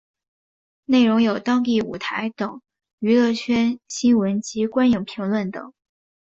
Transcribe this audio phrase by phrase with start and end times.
[0.85, 2.59] 内容有当地舞台等
[2.97, 5.73] 娱乐圈新闻及观影评论等。